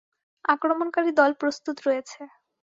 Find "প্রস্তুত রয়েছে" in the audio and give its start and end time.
1.41-2.19